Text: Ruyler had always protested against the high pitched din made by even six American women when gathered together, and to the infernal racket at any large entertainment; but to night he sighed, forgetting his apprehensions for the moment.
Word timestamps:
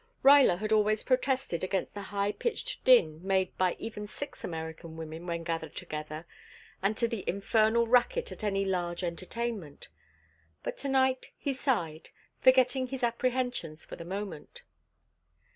Ruyler 0.23 0.57
had 0.57 0.71
always 0.71 1.03
protested 1.03 1.63
against 1.63 1.93
the 1.93 2.01
high 2.09 2.31
pitched 2.31 2.83
din 2.83 3.19
made 3.23 3.55
by 3.59 3.75
even 3.77 4.07
six 4.07 4.43
American 4.43 4.97
women 4.97 5.27
when 5.27 5.43
gathered 5.43 5.75
together, 5.75 6.25
and 6.81 6.97
to 6.97 7.07
the 7.07 7.23
infernal 7.29 7.85
racket 7.87 8.31
at 8.31 8.43
any 8.43 8.65
large 8.65 9.03
entertainment; 9.03 9.89
but 10.63 10.75
to 10.77 10.89
night 10.89 11.29
he 11.37 11.53
sighed, 11.53 12.09
forgetting 12.39 12.87
his 12.87 13.03
apprehensions 13.03 13.85
for 13.85 13.95
the 13.95 14.03
moment. 14.03 14.63